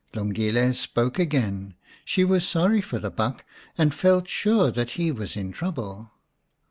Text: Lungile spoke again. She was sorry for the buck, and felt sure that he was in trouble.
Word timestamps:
Lungile 0.15 0.73
spoke 0.73 1.19
again. 1.19 1.75
She 2.03 2.23
was 2.23 2.47
sorry 2.47 2.81
for 2.81 2.97
the 2.97 3.11
buck, 3.11 3.45
and 3.77 3.93
felt 3.93 4.27
sure 4.27 4.71
that 4.71 4.89
he 4.97 5.11
was 5.11 5.35
in 5.37 5.51
trouble. 5.51 6.09